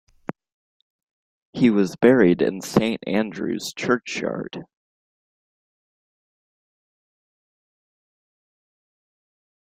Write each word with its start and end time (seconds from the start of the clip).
He 1.53 1.69
was 1.69 1.95
buried 1.95 2.41
in 2.41 2.61
Saint 2.61 3.01
Andrew's 3.05 3.71
churchyard. 3.71 4.63